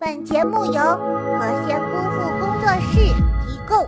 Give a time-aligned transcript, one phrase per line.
[0.00, 3.00] 本节目由和仙姑父工作室
[3.44, 3.86] 提供。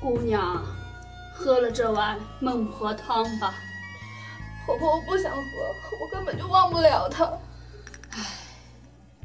[0.00, 0.60] 姑娘，
[1.36, 3.54] 喝了这碗孟婆汤吧。
[4.66, 5.40] 婆婆，我不想喝，
[6.00, 7.30] 我根本就忘不了他。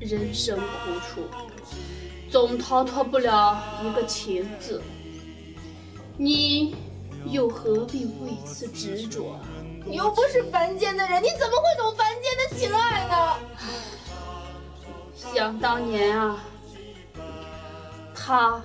[0.01, 0.63] 唉，人生苦
[1.01, 1.27] 楚，
[2.31, 4.81] 总逃脱不了一个情字。
[6.17, 6.75] 你
[7.25, 9.37] 又何必为此执着？
[9.85, 13.35] 你又不是凡间的人，你怎么会懂凡间的情爱呢？
[15.15, 16.43] 想当年啊，
[18.15, 18.61] 他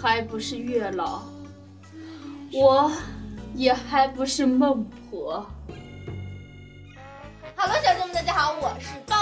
[0.00, 1.22] 还不是月老。
[2.52, 2.90] 我
[3.54, 5.46] 也还不是孟婆。
[7.56, 9.21] Hello，小姐们，大家好，我是包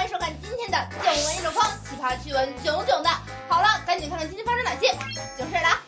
[0.00, 3.10] 欢迎收看今天的囧闻一箩筐，奇葩趣闻囧囧的。
[3.50, 4.96] 好了，赶紧看看今天发生哪些
[5.36, 5.78] 囧事啦。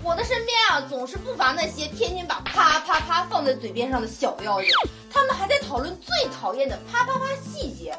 [0.00, 4.70] 我的身边啊，总是不乏那些天天把啪啪啪放在嘴边上的小妖精，
[5.12, 7.98] 他们还在讨论最讨厌的啪啪啪细节。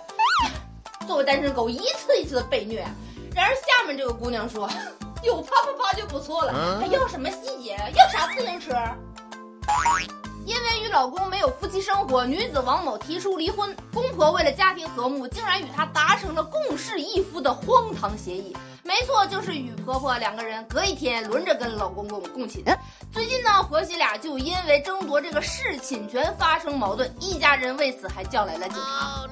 [1.05, 2.79] 作为单身狗，一次一次的被虐。
[3.35, 4.69] 然而下面这个姑娘说。
[5.23, 7.75] 有啪啪啪就不错了，还要什么细节？
[7.95, 8.73] 要啥自行车？
[10.45, 13.75] 因为与老公没有夫妻生活，女子王某提出离婚。
[13.91, 18.55] 公婆为了家庭和睦，竟然与她达成了共侍一夫的荒唐协议。
[18.83, 22.63] 没错，就是与婆婆两个人隔一天轮着跟老公公共寝。
[23.11, 29.25] 最近呢，婆媳俩就因为争夺这个侍寝权发生矛盾，一家人为此还叫来了警察。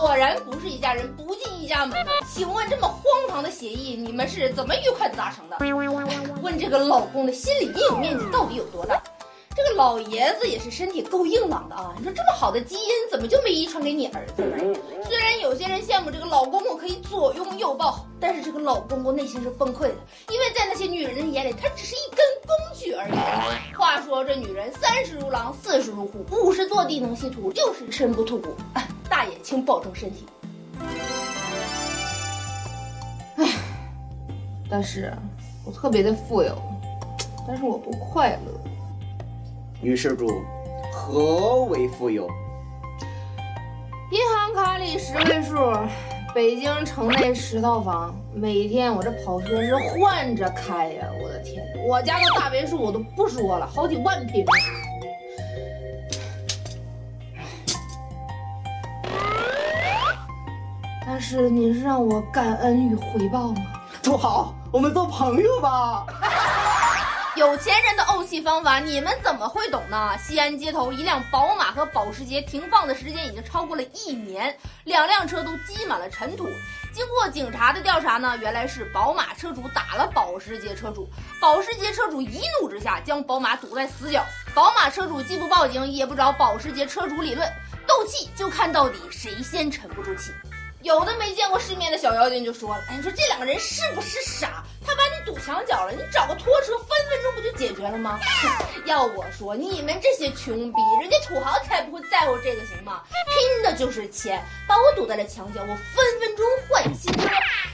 [0.00, 2.04] 果然不是一家人不进一家门。
[2.28, 5.58] 请问这么荒唐的协议，你们是怎么愉快的达成的？
[6.42, 9.00] 问这个老公的心理阴影面积到底有多大？
[9.54, 11.94] 这个老爷子也是身体够硬朗的啊！
[11.98, 14.56] 你说这么好的基因，怎么就没遗传给你儿子呢？
[15.04, 19.96] 虽然有些人羡慕这个老公公可以左拥右抱，但是这个老公公内心是崩溃的，
[20.30, 23.76] 因为在那些女人的眼里，他只是一根工具而已。
[23.76, 28.56] 话说这女人三十如狼，四十如虎，五十坐地能吸土，六十身不吐骨。
[29.10, 30.24] 大爷，请保重身体。
[33.36, 33.46] 唉，
[34.70, 35.12] 但是
[35.66, 36.56] 我特别的富有，
[37.46, 38.52] 但是我不快乐。
[39.84, 40.44] 女施主，
[40.92, 42.28] 何为富有？
[44.12, 45.56] 银行卡里十位数，
[46.32, 51.08] 北京城内十套房，每天我这跑车是换着开呀！
[51.20, 54.46] 我的天，我家的大别墅我都不说了，好几万平。
[61.04, 63.56] 但是你是让我感恩与回报吗？
[64.00, 66.06] 土豪，我们做朋友吧。
[67.34, 70.14] 有钱人的怄气方法，你们怎么会懂呢？
[70.18, 74.54] 西安街头，一辆宝马和保时捷停放的时间已经超过了一年，
[74.84, 76.46] 两辆车都积满了尘土。
[76.92, 81.08] 经过警察的调查呢，原来是宝马车主打了保时捷车主，
[81.40, 84.22] 保时捷车主一怒之下将宝马堵在死角，
[84.54, 87.50] 宝马车主既不报警，也不找保时捷车主理论，
[87.86, 90.32] 斗气就看到底谁先沉不住气。
[90.82, 94.64] 有的没见过世面的小妖精就说了：“哎，你说这两个人是不是傻？
[94.84, 98.18] 他 把堵墙角了，你找个拖车分分钟不就解决了吗？”
[98.84, 103.02] 要我说，你们这些穷逼，人家土豪才不会在乎这个，行吗？
[103.10, 107.28] 拼的就是钱，把我堵在了墙角，我分分钟换新车。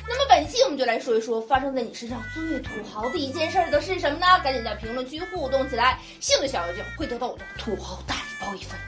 [0.07, 4.27] 那么本期我们就来说一说发生在你身上最土豪的一件事的是什么呢？
[4.43, 8.79] 赶紧在评论区互动起来，幸运小妖精会得到我的土豪大礼包一份。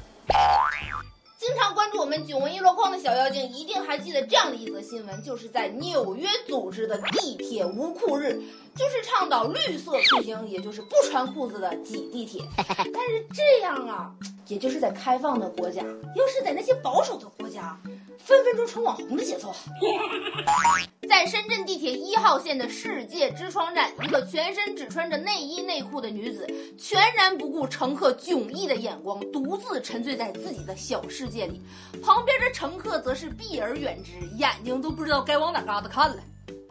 [1.60, 8.40] 经常关注我们囧闻一箩筐的小妖精，一定还记得这样的一则新闻，就是在纽约组织的地铁无裤日，
[8.74, 12.42] 就是倡导绿色出行，也就是不穿裤子的挤地铁。
[12.66, 14.10] 但是这样啊，
[14.48, 15.82] 也就是在开放的国家，
[16.16, 17.78] 要是在那些保守的国家，
[18.16, 19.54] 分分钟成网红的节奏。
[21.20, 26.46] 在深圳地铁一号线的世界之窗站，一个全身只穿着内衣内裤的女子，
[26.78, 31.60] 全然不顾乘客迥异的眼光，独自沉醉在自己的小世界里。
[32.02, 36.16] 旁边的乘客则是避而远之，眼睛都不知道该往哪嘎达看了。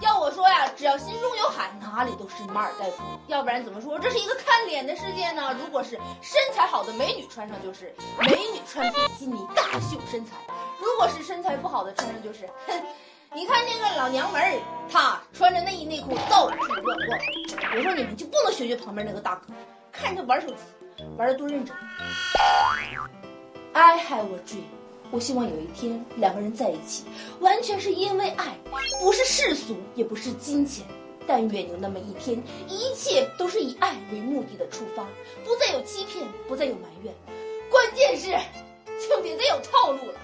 [0.01, 3.03] 要我说呀，只要心中有海，哪里都是马尔代夫。
[3.27, 5.55] 要不然怎么说这是一个看脸的世界呢？
[5.61, 5.91] 如果是
[6.23, 10.31] 身材好的美女穿上，就是美女穿比基尼大秀身材；
[10.79, 12.83] 如果是身材不好的穿上，就是哼。
[13.35, 14.59] 你看那个老娘们儿，
[14.91, 17.19] 她穿着内衣内裤到处乱逛。
[17.75, 19.53] 我说你们就不能学学旁边那个大哥，
[19.91, 20.55] 看着玩手机，
[21.15, 21.75] 玩的多认真。
[23.73, 24.63] I have a dream，
[25.11, 27.05] 我希望有一天两个人在一起，
[27.39, 28.57] 完全是因为爱，
[28.99, 30.83] 不是世俗，也不是金钱。
[31.27, 35.05] 但愿有那么一天，一切都是以爱为目的的出发，
[35.45, 37.13] 不再有欺骗，不再有埋怨，
[37.69, 38.31] 关键是，
[39.07, 40.19] 就别再有套路了。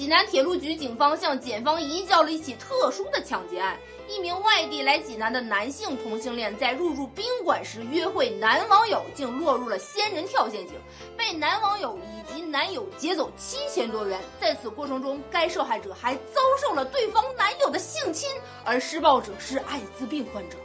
[0.00, 3.78] 济南铁路局警方向检方移交了一起特殊的抢劫案。
[4.08, 10.74] 一名外地来济南的男性同性恋在入住宾馆时约会男网友，竟落入了仙人跳陷阱，
[11.18, 14.18] 被男网友以及男友劫走七千多元。
[14.40, 18.26] 在此过程中，该受害者还遭受了对方男友的性侵，
[18.64, 20.56] 而施暴者是艾滋病患者。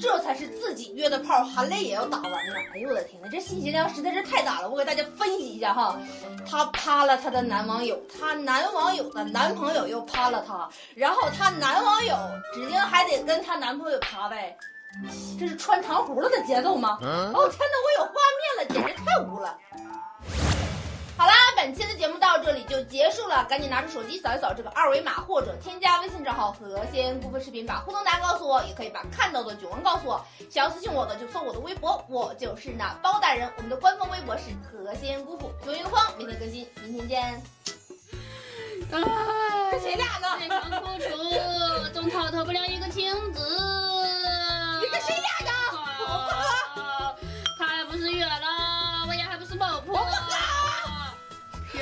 [0.00, 2.54] 这才是自己约的炮，含泪也要打完呢！
[2.74, 5.98] 哎呦我的天呐，这信息量实在是太大了，我给大家分析一下哈。
[6.48, 12.16] 她趴了她的男网友，她男网友的男朋友又趴了她，然后她男网友
[12.54, 14.56] 指定还得跟她男朋友趴呗，
[15.38, 16.98] 这是穿糖葫芦的节奏吗？
[17.00, 19.56] 哦天呐，我有画面了，简直太污了！
[21.66, 30.24] 本期的节目到这里就结束了，赶紧拿出手机扫一扫这个二维码，或者添加微信账号“和仙姑父视频”，把互动答案告诉我，也可以把看到的囧文告诉我。
[30.48, 33.50] 想要私信我的就搜我的微博，我就是那包大人。
[33.56, 37.42] 我们的官方微博是“和仙姑父”，九月一框每天更新，明天见。
[38.92, 40.38] 啊，跟谁俩呢？
[40.38, 43.65] 非常苦楚，总逃脱不了一个情字。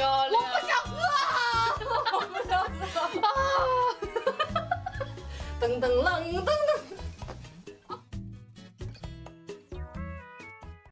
[0.04, 0.36] 漂亮！
[0.36, 0.92] 我不想喝，
[2.12, 3.24] 我不想喝。
[3.24, 3.28] 啊！
[5.58, 6.73] 噔噔噔噔噔。